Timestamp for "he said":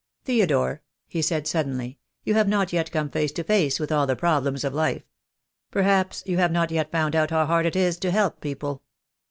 1.07-1.45